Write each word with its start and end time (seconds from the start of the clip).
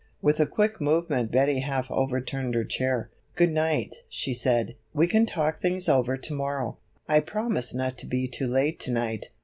With 0.19 0.39
a 0.39 0.47
quick 0.47 0.81
movement 0.81 1.31
Betty 1.31 1.59
half 1.59 1.85
overturned 1.91 2.55
her 2.55 2.63
chair. 2.63 3.11
"Good 3.35 3.51
night," 3.51 3.97
she 4.09 4.33
said, 4.33 4.73
"we 4.95 5.05
can 5.05 5.27
talk 5.27 5.59
things 5.59 5.87
over 5.87 6.17
to 6.17 6.33
morrow. 6.33 6.79
I 7.07 7.19
promised 7.19 7.75
not 7.75 7.99
to 7.99 8.07
be 8.07 8.27
too 8.27 8.47
late 8.47 8.79
to 8.79 8.91
night. 8.91 9.27